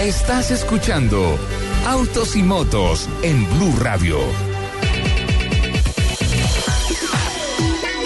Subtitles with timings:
[0.00, 1.38] Estás escuchando
[1.86, 4.18] Autos y Motos en Blue Radio.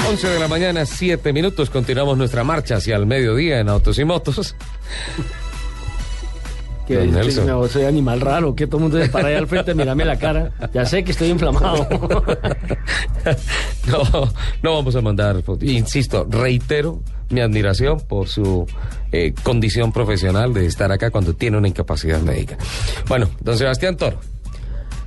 [0.09, 1.71] 11 de la mañana, 7 minutos.
[1.71, 4.55] Continuamos nuestra marcha hacia el mediodía en Autos y Motos.
[6.89, 7.47] Que Nelson.
[7.47, 10.19] no, soy animal raro, que todo el mundo se para allá al frente, mírame la
[10.19, 10.53] cara.
[10.73, 11.87] Ya sé que estoy inflamado.
[13.89, 14.03] No,
[14.63, 15.69] no vamos a mandar fotos.
[15.69, 18.67] Insisto, reitero mi admiración por su
[19.13, 22.57] eh, condición profesional de estar acá cuando tiene una incapacidad médica.
[23.09, 24.19] Bueno, don Sebastián Toro.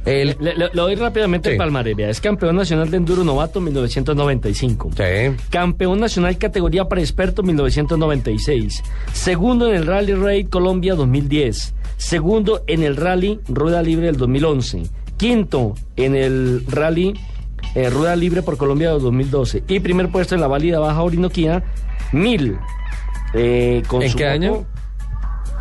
[0.05, 1.57] El, le, le- le doy rápidamente Sí.
[2.09, 4.89] Es campeón nacional de enduro novato 1995.
[4.97, 5.35] Sí.
[5.51, 8.83] Campeón nacional categoría para experto 1996.
[9.13, 11.75] Segundo en el Rally Raid Colombia 2010.
[11.97, 14.83] Segundo en el Rally Rueda Libre del 2011.
[15.17, 17.13] Quinto en el Rally
[17.75, 19.63] eh, Rueda Libre por Colombia del 2012.
[19.67, 21.63] Y primer puesto en la válida Baja Orinoquía
[22.11, 22.57] 1000.
[23.33, 24.65] eh, con ¿En su qué moto- año?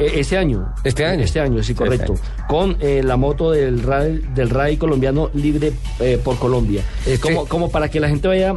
[0.01, 0.73] Este año.
[0.83, 1.23] ¿Este año?
[1.23, 2.15] Este año, sí, Sí, correcto.
[2.15, 6.83] este Con eh, la moto del RAI, del RAI colombiano libre eh, por Colombia.
[7.07, 8.55] Este- Como, como para que la gente vaya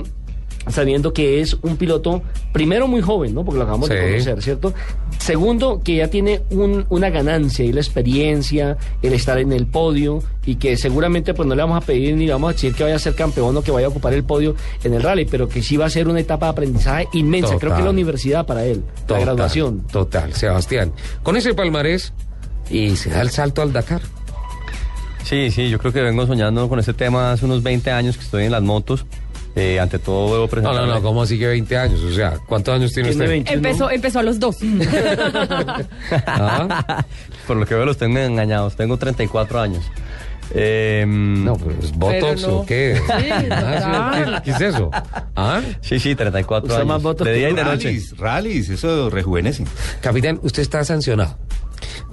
[0.70, 3.44] sabiendo que es un piloto, primero muy joven, ¿no?
[3.44, 4.74] Porque lo acabamos de conocer, ¿cierto?
[5.20, 10.24] Segundo, que ya tiene un- una ganancia y la experiencia, el estar en el podio
[10.46, 12.84] y que seguramente pues no le vamos a pedir ni le vamos a decir que
[12.84, 15.48] vaya a ser campeón o que vaya a ocupar el podio en el rally, pero
[15.48, 17.58] que sí va a ser una etapa de aprendizaje inmensa.
[17.58, 19.82] Creo que es la universidad para él, la graduación.
[19.92, 20.92] Total, Sebastián.
[21.24, 22.14] Con ese palmarés
[22.70, 24.02] y se da el salto al Dakar.
[25.24, 28.24] Sí, sí, yo creo que vengo soñando con este tema hace unos 20 años que
[28.24, 29.06] estoy en las motos.
[29.56, 30.88] Eh, ante todo debo No, presentar.
[30.88, 32.02] no, no, ¿cómo así que 20 años?
[32.02, 33.32] O sea, ¿cuántos años tiene Tiene usted?
[33.34, 33.58] 21.
[33.58, 34.58] Empezó, empezó a los dos.
[36.28, 37.06] Ah,
[37.48, 38.76] Por lo que veo los tengo engañados.
[38.76, 39.84] Tengo 34 años.
[40.56, 42.58] Eh, No, pues Botox Pero no.
[42.60, 43.00] o qué?
[43.06, 44.92] Sí, Ah, ¿qué, qué es eso?
[45.36, 45.62] ¿Ah?
[45.82, 47.04] Sí, sí, 34 Usa más años.
[47.04, 47.88] votos de que día y de noche.
[47.90, 49.64] Rallies, rallies, eso rejuvenece.
[50.02, 51.38] Capitán, usted está sancionado.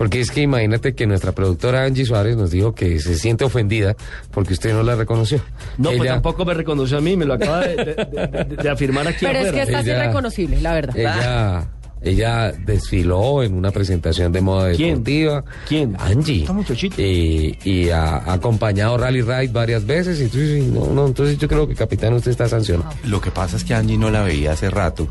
[0.01, 3.95] Porque es que imagínate que nuestra productora Angie Suárez nos dijo que se siente ofendida
[4.31, 5.43] porque usted no la reconoció.
[5.77, 8.57] No, pues Ella- tampoco me reconoció a mí, me lo acaba de, de- de- de-
[8.63, 10.97] de afirmar aquí Pero es que estás Ella- irreconocible, la verdad.
[10.97, 11.69] Ella,
[12.03, 15.05] ella desfiló en una presentación de moda ¿Quién?
[15.05, 15.45] deportiva.
[15.69, 15.95] ¿Quién?
[15.99, 16.41] Angie.
[16.41, 17.03] Esta muchachita.
[17.03, 20.19] Y, y ha, ha acompañado Rally Ride varias veces.
[20.35, 22.91] Y no, no, entonces yo creo que, capitán, usted está sancionado.
[23.05, 25.09] Lo que pasa es que Angie no la veía hace rato,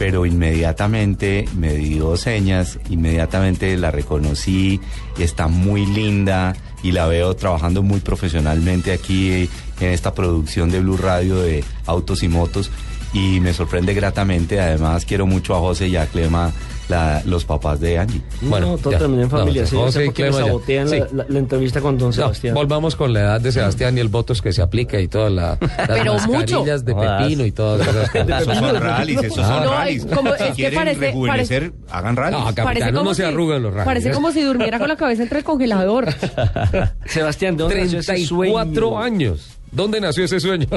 [0.00, 4.80] pero inmediatamente me dio señas, inmediatamente la reconocí,
[5.18, 10.96] está muy linda y la veo trabajando muy profesionalmente aquí en esta producción de Blue
[10.96, 12.70] Radio de Autos y Motos
[13.12, 16.52] y me sorprende gratamente, además quiero mucho a José y a Clema,
[16.88, 18.20] la- los papás de Angie.
[18.42, 18.98] no, todo ya.
[18.98, 19.64] terminó en No, familia.
[19.66, 20.98] sí, José no sé me Clema sabotean Sí.
[21.12, 22.54] la, la- entrevista con don No, Sebastián.
[22.54, 25.56] volvamos con la edad de Sebastián y el votos que se aplica y todas la-
[25.60, 27.22] las Pero mascarillas de Jodas.
[27.22, 28.42] pepino y todas esas cosas.
[28.42, 30.06] Esos son rallies, esos son No, rallies.
[30.06, 32.38] como- si es quieren parece- rejuvenecer, hagan rallies.
[32.40, 33.86] No, capitán, Parece como uno se si- arruga en los rallies.
[33.86, 36.06] Parece como si durmiera con la cabeza entre el congelador.
[37.06, 38.98] Sebastián, ¿de dónde nació ese 34 sueño?
[38.98, 39.56] años.
[39.72, 40.66] ¿Dónde nació ese sueño?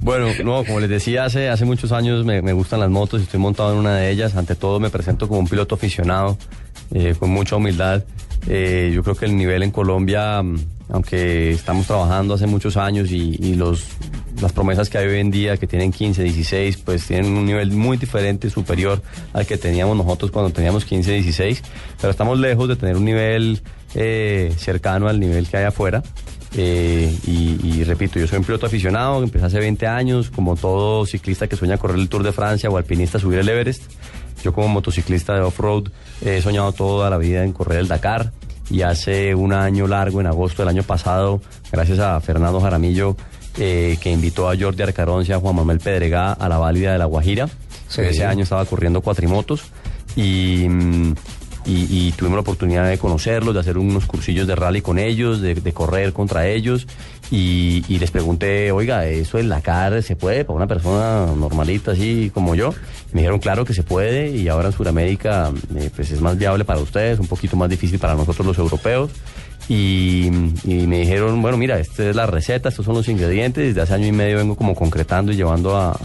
[0.00, 3.24] Bueno, no, como les decía, hace, hace muchos años me, me gustan las motos y
[3.24, 4.36] estoy montado en una de ellas.
[4.36, 6.36] Ante todo me presento como un piloto aficionado,
[6.92, 8.04] eh, con mucha humildad.
[8.46, 10.56] Eh, yo creo que el nivel en Colombia, mm,
[10.90, 13.84] aunque estamos trabajando hace muchos años y, los,
[14.40, 17.72] las promesas que hay hoy en día, que tienen 15, 16, pues tienen un nivel
[17.72, 19.00] muy diferente, superior
[19.32, 21.62] al que teníamos nosotros cuando teníamos 15, 16,
[22.00, 23.62] pero estamos lejos de tener un nivel
[23.94, 26.02] eh, cercano al nivel que hay afuera.
[26.56, 31.04] Eh, y, y repito, yo soy un piloto aficionado, empecé hace 20 años, como todo
[31.06, 33.82] ciclista que sueña correr el Tour de Francia o alpinista subir el Everest.
[34.42, 35.88] Yo como motociclista de off-road
[36.24, 38.32] he soñado toda la vida en correr el Dakar
[38.70, 41.40] y hace un año largo, en agosto del año pasado,
[41.72, 43.16] gracias a Fernando Jaramillo,
[43.58, 46.98] eh, que invitó a Jordi Arcarón y a Juan Manuel Pedregá a la válida de
[46.98, 47.48] La Guajira.
[47.88, 48.02] Sí.
[48.02, 49.64] Ese año estaba corriendo cuatrimotos
[50.16, 50.66] y...
[50.68, 51.14] mm,
[51.66, 55.72] y, tuvimos la oportunidad de conocerlos, de hacer unos cursillos de rally con ellos, de,
[55.72, 56.86] correr contra ellos.
[57.30, 62.30] Y, les pregunté, oiga, ¿eso en la cara se puede para una persona normalita así
[62.34, 62.74] como yo?
[63.12, 66.64] Me dijeron, claro que se puede y ahora en Sudamérica eh, pues es más viable
[66.64, 69.10] para ustedes, un poquito más difícil para nosotros los europeos.
[69.68, 70.30] Y,
[70.64, 73.68] me dijeron, bueno, mira, esta es la receta, estos son los ingredientes.
[73.68, 75.98] Desde hace año y medio vengo como concretando y llevando a-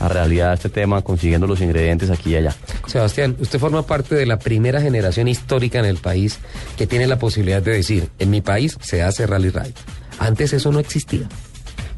[0.00, 2.56] a realidad este tema consiguiendo los ingredientes aquí y allá.
[2.86, 6.38] Sebastián, usted forma parte de la primera generación histórica en el país
[6.76, 9.74] que tiene la posibilidad de decir, en mi país se hace rally ride.
[10.18, 11.28] Antes eso no existía.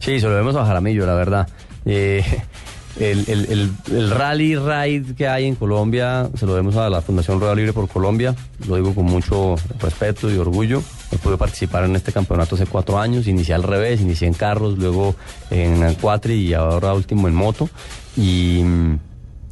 [0.01, 1.49] Sí, se lo vemos a Jaramillo, la verdad.
[1.87, 2.25] Eh,
[3.01, 7.01] el, el- el- el rally ride que hay en Colombia se lo debemos a la
[7.01, 8.35] Fundación Rueda Libre por Colombia.
[8.69, 10.83] Lo digo con mucho respeto y orgullo.
[11.19, 13.27] Podido participar en este campeonato hace cuatro años.
[13.27, 15.15] Inicié al revés, inicié en carros, luego
[15.51, 17.69] en cuatri y ahora último en moto.
[18.17, 18.63] Y,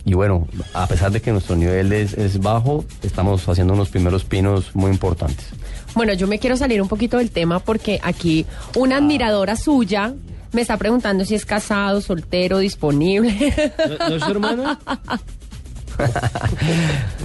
[0.05, 4.25] y bueno, a pesar de que nuestro nivel es, es bajo, estamos haciendo unos primeros
[4.25, 5.47] pinos muy importantes.
[5.95, 8.47] Bueno, yo me quiero salir un poquito del tema porque aquí
[8.77, 10.15] una admiradora suya
[10.53, 13.73] me está preguntando si es casado, soltero, disponible.
[13.99, 14.79] ¿No, no es su hermana?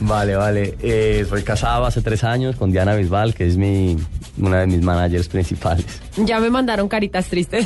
[0.01, 0.75] Vale, vale.
[0.81, 3.97] Eh, soy casado hace tres años con Diana Bisbal, que es mi,
[4.39, 5.85] una de mis managers principales.
[6.17, 7.65] ya me mandaron caritas tristes.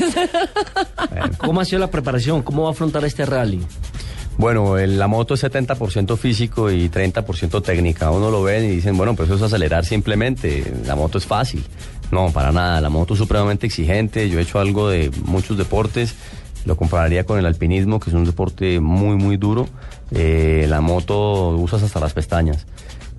[1.39, 2.41] ¿Cómo ha sido la preparación?
[2.43, 3.61] ¿Cómo va a afrontar este rally?
[4.37, 8.09] Bueno, el- la moto es 70% físico y 30% técnica.
[8.11, 10.63] Uno lo ven y dicen, bueno, pues eso es acelerar simplemente.
[10.85, 11.63] La moto es fácil.
[12.11, 12.79] No, para nada.
[12.79, 14.29] La moto es supremamente exigente.
[14.29, 16.15] Yo he hecho algo de muchos deportes.
[16.65, 19.67] Lo compararía con el alpinismo, que es un deporte muy, muy duro.
[20.11, 22.65] Eh, la moto usas hasta las pestañas.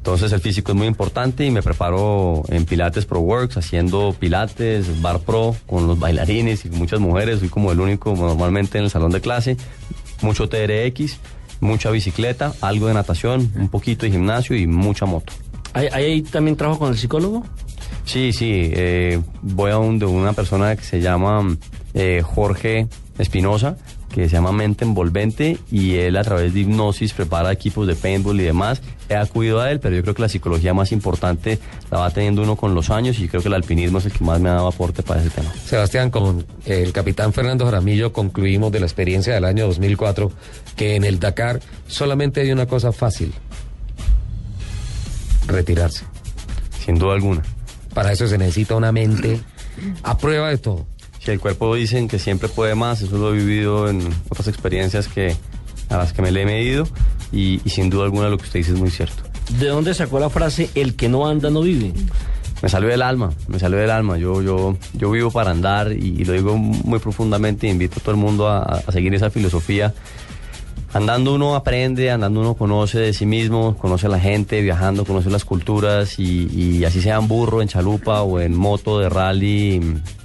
[0.00, 5.02] Entonces el físico es muy importante y me preparo en Pilates Pro Works, haciendo Pilates,
[5.02, 7.40] Bar Pro, con los bailarines y muchas mujeres.
[7.40, 9.58] Soy como el único normalmente en el salón de clase.
[10.22, 11.18] Mucho TRX,
[11.60, 15.34] mucha bicicleta, algo de natación, un poquito de gimnasio y mucha moto.
[15.74, 17.44] ¿Ahí, ahí también trabajo con el psicólogo?
[18.06, 21.58] Sí, sí, eh, voy a un, de una persona que se llama
[21.92, 22.86] eh, Jorge
[23.18, 23.76] Espinosa,
[24.12, 28.40] que se llama Mente Envolvente, y él a través de hipnosis prepara equipos de paintball
[28.40, 28.82] y demás.
[29.08, 31.58] He acudido a él, pero yo creo que la psicología más importante
[31.90, 34.24] la va teniendo uno con los años y creo que el alpinismo es el que
[34.24, 35.52] más me ha dado aporte para ese tema.
[35.64, 40.30] Sebastián, con el capitán Fernando Jaramillo concluimos de la experiencia del año 2004
[40.76, 43.32] que en el Dakar solamente hay una cosa fácil,
[45.46, 46.04] retirarse.
[46.84, 47.42] Sin duda alguna.
[47.94, 49.40] Para eso se necesita una mente
[50.02, 50.86] a prueba de todo.
[51.20, 54.00] Si el cuerpo dicen que siempre puede más, eso lo he vivido en
[54.30, 55.36] otras experiencias que
[55.90, 56.88] a las que me le he medido
[57.30, 59.22] y, y sin duda alguna lo que usted dice es muy cierto.
[59.58, 61.92] ¿De dónde sacó la frase el que no anda no vive?
[62.62, 64.16] Me salió del alma, me salió del alma.
[64.16, 67.68] Yo, yo, yo vivo para andar y, y lo digo muy profundamente.
[67.68, 69.92] Invito a todo el mundo a, a seguir esa filosofía.
[70.92, 75.30] Andando uno aprende, andando uno conoce de sí mismo, conoce a la gente, viajando, conoce
[75.30, 79.80] las culturas y, y así sea en burro, en chalupa o en moto de rally,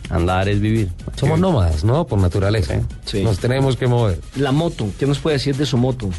[0.09, 0.89] andar es vivir.
[1.15, 2.05] Somos nómadas, ¿no?
[2.05, 2.79] Por naturaleza.
[3.05, 3.23] Sí.
[3.23, 4.19] Nos tenemos que mover.
[4.35, 6.09] La moto, ¿qué nos puede decir de su moto?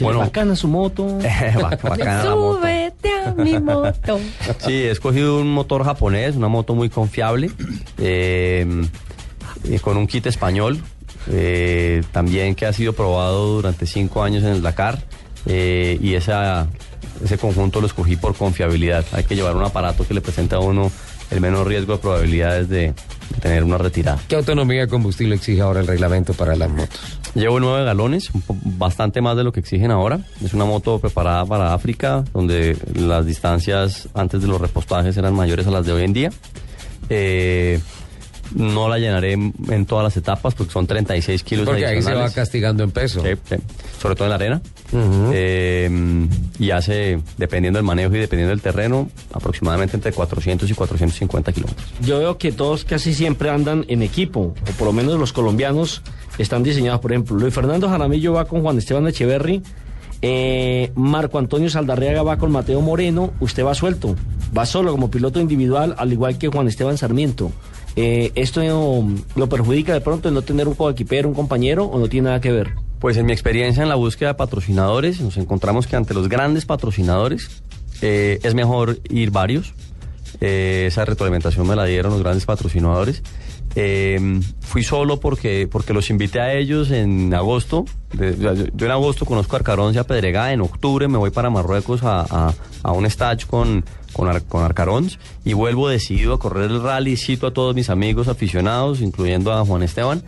[0.00, 0.20] Bueno.
[0.20, 1.06] bacana su moto.
[1.18, 2.58] Bac- bacana la moto.
[2.58, 4.20] Súbete a mi moto.
[4.58, 7.50] Sí, he escogido un motor japonés, una moto muy confiable,
[7.98, 8.66] eh,
[9.64, 10.80] eh, con un kit español,
[11.30, 15.02] eh, también que ha sido probado durante cinco años en el Dakar,
[15.46, 16.68] eh, y esa,
[17.24, 19.04] ese conjunto lo escogí por confiabilidad.
[19.12, 20.90] Hay que llevar un aparato que le presenta a uno
[21.32, 24.20] el menor riesgo de probabilidades de, de tener una retirada.
[24.28, 27.18] ¿Qué autonomía de combustible exige ahora el reglamento para las motos?
[27.34, 28.30] Llevo nueve galones,
[28.64, 30.20] bastante más de lo que exigen ahora.
[30.44, 35.66] Es una moto preparada para África, donde las distancias antes de los repostajes eran mayores
[35.66, 36.30] a las de hoy en día.
[37.08, 37.80] Eh,
[38.54, 41.98] no la llenaré en, todas las etapas porque son 36 kilos Porque ahí se va
[41.98, 42.34] adicionales.
[42.34, 43.22] castigando en peso.
[43.22, 43.56] Sí, sí.
[44.00, 44.62] Sobre todo en la arena.
[45.32, 46.28] Eh,
[46.58, 51.86] y hace, dependiendo del manejo y dependiendo del terreno, aproximadamente entre 400 y 450 kilómetros.
[52.00, 56.02] Yo veo que todos casi siempre andan en equipo, o por lo menos los colombianos
[56.38, 57.00] están diseñados.
[57.00, 59.62] Por ejemplo, Luis Fernando Jaramillo va con Juan Esteban Echeverry,
[60.24, 64.14] eh, Marco Antonio Saldarriaga va con Mateo Moreno, usted va suelto,
[64.56, 67.50] va solo como piloto individual, al igual que Juan Esteban Sarmiento.
[67.96, 68.60] Eh, ¿Esto
[69.36, 72.40] lo perjudica de pronto el no tener un coequipero, un compañero, o no tiene nada
[72.40, 72.70] que ver?
[73.00, 76.64] Pues en mi experiencia en la búsqueda de patrocinadores, nos encontramos que ante los grandes
[76.64, 77.62] patrocinadores
[78.00, 79.74] eh, es mejor ir varios.
[80.40, 83.22] Eh, esa retroalimentación me la dieron los grandes patrocinadores.
[84.60, 87.84] Fui solo porque, porque los invité a ellos en agosto.
[88.12, 90.52] Yo, en agosto conozco a Arcarón y a Pedregá.
[90.52, 94.62] En octubre me voy para Marruecos a, a- a un stage con, con, Ar- con
[94.62, 97.16] Arcarons y vuelvo decidido a correr el rally.
[97.16, 100.22] Cito a todos mis amigos aficionados, incluyendo a Juan Esteban,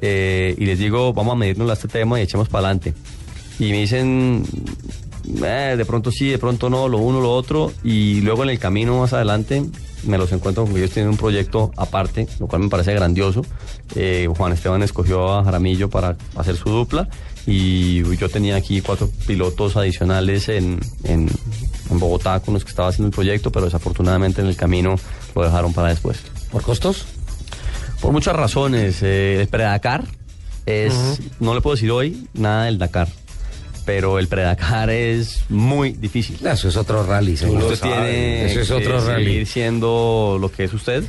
[0.00, 2.94] eh, y les digo, vamos a medirnos a este tema y echemos para adelante.
[3.58, 4.44] Y me dicen,
[5.44, 8.58] eh, de pronto sí, de pronto no, lo uno, lo otro, y luego en el
[8.58, 9.64] camino más adelante
[10.04, 13.42] me los encuentro con que ellos tienen un proyecto aparte, lo cual me parece grandioso.
[13.96, 17.08] Eh, Juan Esteban escogió a Jaramillo para hacer su dupla
[17.46, 20.78] y yo tenía aquí cuatro pilotos adicionales en,
[21.90, 24.96] en Bogotá con los que estaba haciendo el proyecto, pero desafortunadamente en el camino
[25.34, 26.18] lo dejaron para después.
[26.50, 27.06] ¿Por costos?
[28.00, 29.02] Por muchas razones.
[29.02, 30.04] Eh, el Predakar
[30.66, 33.08] es, no le puedo decir hoy nada del Dakar,
[33.88, 36.46] pero el pre-Dakar es muy difícil.
[36.46, 37.32] Eso es otro rally.
[37.32, 39.24] Usted tiene Eso es que otro rally.
[39.24, 41.04] seguir siendo lo que es usted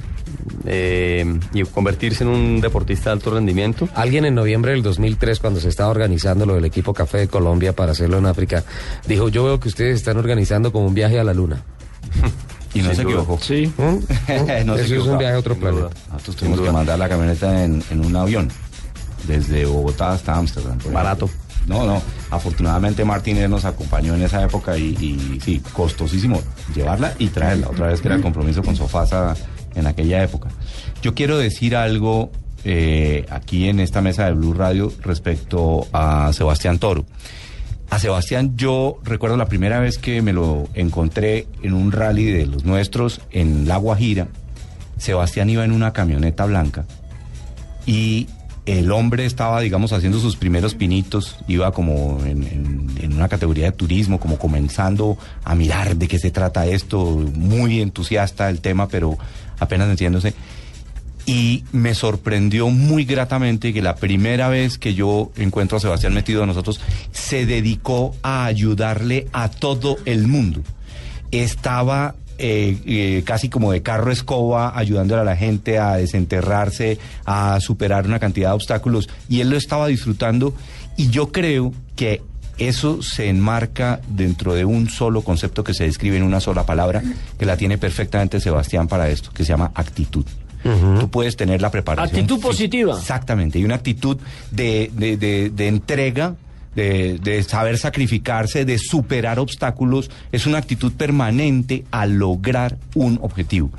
[0.66, 3.90] eh, y convertirse en un deportista de alto rendimiento.
[3.96, 7.76] Alguien en noviembre del 2003, cuando se estaba organizando lo del equipo Café de Colombia
[7.76, 8.64] para hacerlo en África,
[9.06, 11.62] dijo, yo veo que ustedes están organizando como un viaje a la luna.
[12.74, 13.14] Y no Sin se duda.
[13.16, 13.40] equivocó.
[13.44, 13.74] Sí.
[14.66, 15.72] No se Eso es un viaje a otro Sin duda.
[15.90, 16.02] planeta.
[16.14, 18.48] Nosotros tuvimos que mandar la camioneta en, en un avión,
[19.28, 20.78] desde Bogotá hasta Ámsterdam.
[20.94, 21.26] Barato.
[21.26, 21.49] ejemplo.
[21.70, 22.02] No, no.
[22.32, 26.42] Afortunadamente Martínez nos acompañó en esa época y, sí, costosísimo
[26.76, 27.70] llevarla y traerla.
[27.70, 29.36] Otra vez que era el compromiso con Sofasa
[29.76, 30.50] en aquella época.
[31.04, 32.32] Yo quiero decir algo
[32.66, 37.06] eh, aquí en esta mesa de Blue Radio respecto a Sebastián Toro.
[37.92, 42.48] A Sebastián yo recuerdo la primera vez que me lo encontré en un rally de
[42.48, 44.28] los nuestros en La Guajira.
[44.98, 46.86] Sebastián iba en una camioneta blanca
[47.86, 48.28] y
[48.70, 54.20] el hombre estaba, digamos, haciendo sus primeros pinitos, iba como en, una categoría de turismo,
[54.20, 59.18] como comenzando a mirar de qué se trata esto, muy entusiasta del tema, pero
[59.60, 60.36] apenas entiéndose.
[61.26, 66.44] Y me sorprendió muy gratamente que la primera vez que yo encuentro a Sebastián metido
[66.44, 66.80] a nosotros,
[67.12, 70.62] se dedicó a ayudarle a todo el mundo.
[71.32, 77.60] Estaba eh, eh, casi como de carro escoba, ayudándole a la gente a desenterrarse, a
[77.60, 80.54] superar una cantidad de obstáculos, y él lo estaba disfrutando,
[80.98, 82.22] y yo creo que
[82.58, 87.02] eso se enmarca dentro de un solo concepto que se describe en una sola palabra,
[87.38, 90.26] que la tiene perfectamente Sebastián para esto, que se llama actitud.
[91.00, 92.14] Tú puedes tener la preparación.
[92.20, 92.98] Actitud positiva.
[93.00, 94.18] Exactamente, y una actitud
[94.52, 96.36] de, de- de- de entrega,
[96.76, 103.72] de, de saber sacrificarse, de superar obstáculos, es una actitud permanente a lograr un objetivo.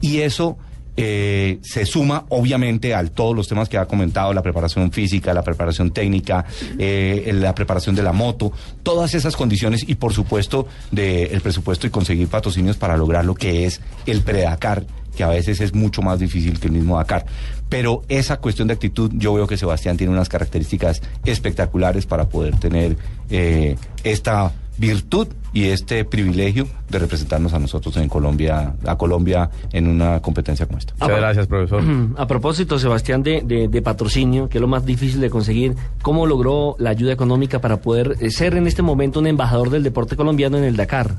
[0.00, 0.58] Y eso
[0.96, 5.42] eh, se suma, obviamente, a todos los temas que ha comentado, la preparación física, la
[5.42, 6.44] preparación técnica,
[6.78, 11.90] eh, la preparación de la moto, todas esas condiciones y, por supuesto, del presupuesto y
[11.90, 16.18] conseguir patrocinios para lograr lo que es el pre-Dakar que a veces es mucho más
[16.18, 17.24] difícil que el mismo Dakar.
[17.68, 22.56] Pero esa cuestión de actitud, yo veo que Sebastián tiene unas características espectaculares para poder
[22.56, 22.96] tener
[23.30, 29.86] eh, esta virtud y este privilegio de representarnos a nosotros en Colombia, a Colombia en
[29.86, 30.94] una competencia como esta.
[31.00, 31.82] Muchas gracias, profesor.
[32.16, 36.26] A propósito, Sebastián, de, de- de patrocinio, que es lo más difícil de conseguir, ¿cómo
[36.26, 40.16] logró la ayuda económica para poder eh, ser en este momento un embajador del deporte
[40.16, 41.14] colombiano en el Dakar?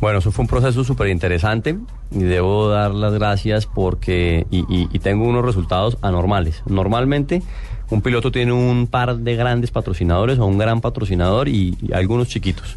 [0.00, 1.78] Bueno, eso fue un proceso súper interesante
[2.10, 6.62] y debo dar las gracias porque y, y- tengo unos resultados anormales.
[6.66, 7.42] Normalmente
[7.90, 12.28] un piloto tiene un par de grandes patrocinadores o un gran patrocinador y, y algunos
[12.28, 12.76] chiquitos.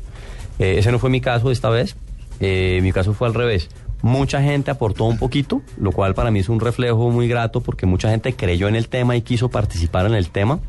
[0.60, 1.96] Eh, ese no fue mi caso esta vez.
[2.40, 3.70] Eh, mi caso fue al revés.
[4.02, 7.86] Mucha gente aportó un poquito, lo cual para mí es un reflejo muy grato porque
[7.86, 10.60] mucha gente creyó en el tema y quiso participar en el tema.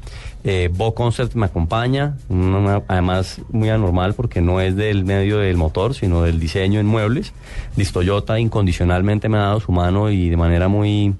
[0.44, 2.16] Eh, Bo Concert me acompaña,
[2.86, 7.34] además muy anormal porque no es del medio del motor, sino del diseño en muebles.
[7.76, 11.14] Distoyota incondicionalmente me ha dado su mano y de manera muy,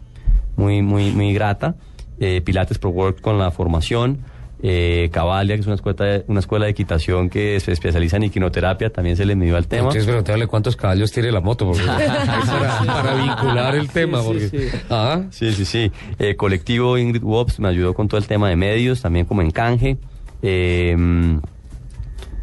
[0.57, 1.75] muy, muy, muy grata.
[2.21, 4.21] Eh, Pilates Pro Work con la formación.
[4.61, 8.25] Eh, Cavalia, que es una escuela, de, una escuela de equitación que se especializa en
[8.25, 9.83] equinoterapia, también se le midió al tema.
[9.83, 14.21] Entonces preguntarle cuántos caballos tiene la moto, porque, para, para vincular el tema.
[14.21, 14.69] sí, porque, sí.
[14.91, 15.93] Ah, Sí, sí, sí.
[16.19, 19.53] Eh, colectivo Ingrid Wobbs me ayudó con todo el tema de medios, también como en
[19.53, 19.97] canje.
[20.43, 21.39] Eh, mm,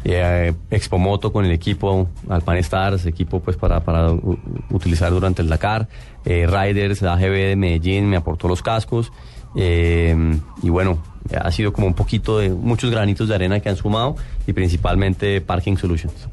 [0.04, 4.38] eh, Expomoto con el equipo Alpan Stars, equipo pues para, para u-
[4.70, 5.88] utilizar durante el Dakar.
[6.24, 9.12] Eh, Riders, AGB de Medellín me aportó los cascos.
[9.56, 10.98] Eh, y bueno,
[11.34, 15.40] ha sido como un poquito de muchos granitos de arena que han sumado y principalmente
[15.40, 16.28] Parking Solutions.